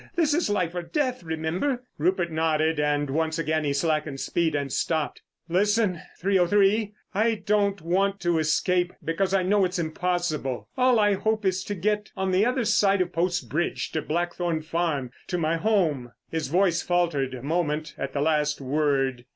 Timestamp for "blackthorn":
14.01-14.63